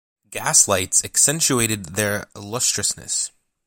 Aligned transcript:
Gaslights 0.31 1.05
accentuated 1.05 1.93
their 1.95 2.23
lustrousness. 2.33 3.29